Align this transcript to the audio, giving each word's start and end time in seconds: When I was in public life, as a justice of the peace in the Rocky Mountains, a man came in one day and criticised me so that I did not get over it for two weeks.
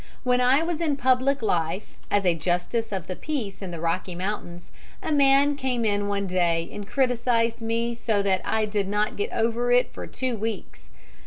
When 0.23 0.41
I 0.41 0.63
was 0.63 0.81
in 0.81 0.95
public 0.97 1.43
life, 1.43 1.95
as 2.09 2.25
a 2.25 2.33
justice 2.33 2.91
of 2.91 3.05
the 3.05 3.15
peace 3.15 3.61
in 3.61 3.69
the 3.69 3.79
Rocky 3.79 4.15
Mountains, 4.15 4.71
a 4.99 5.11
man 5.11 5.55
came 5.55 5.85
in 5.85 6.07
one 6.07 6.25
day 6.25 6.67
and 6.73 6.87
criticised 6.87 7.61
me 7.61 7.93
so 7.93 8.23
that 8.23 8.41
I 8.43 8.65
did 8.65 8.87
not 8.87 9.15
get 9.15 9.31
over 9.31 9.71
it 9.71 9.93
for 9.93 10.07
two 10.07 10.35
weeks. 10.35 10.89